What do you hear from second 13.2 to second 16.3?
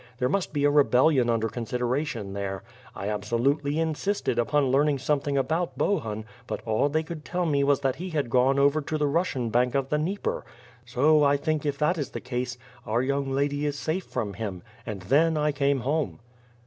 lady is safe from him. And then I came home."